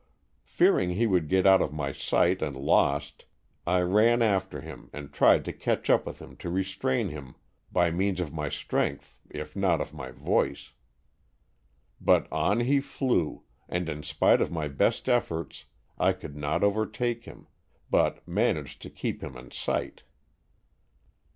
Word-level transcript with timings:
Fearing 0.47 0.89
he 0.93 1.05
would 1.05 1.29
get 1.29 1.45
out 1.45 1.61
of 1.61 1.71
my 1.71 1.91
sight 1.91 2.41
and 2.41 2.57
lost, 2.57 3.25
I 3.67 3.81
ran 3.81 4.23
after 4.23 4.59
him 4.61 4.89
and 4.91 5.13
tried 5.13 5.45
to 5.45 5.53
catch 5.53 5.91
up 5.91 6.07
with 6.07 6.19
him 6.19 6.35
to 6.37 6.49
restrain 6.49 7.09
him 7.09 7.35
by 7.71 7.91
means 7.91 8.19
of 8.19 8.33
my 8.33 8.49
strength 8.49 9.19
if 9.29 9.55
not 9.55 9.79
of 9.79 9.93
my 9.93 10.09
voice. 10.09 10.73
But 12.01 12.25
on 12.33 12.61
he 12.61 12.79
flew, 12.79 13.43
and 13.69 13.87
in 13.87 14.01
spite 14.01 14.41
of 14.41 14.49
my 14.51 14.67
best 14.67 15.07
efforts, 15.07 15.65
I 15.99 16.13
could 16.13 16.35
not 16.35 16.63
overtake 16.63 17.25
him, 17.25 17.45
but 17.91 18.27
managed 18.27 18.81
to 18.81 18.89
keep 18.89 19.21
him 19.23 19.37
in 19.37 19.51
sight. 19.51 20.01